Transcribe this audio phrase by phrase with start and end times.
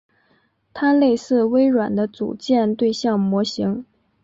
[0.73, 3.85] 它类似微软的组件对象模型。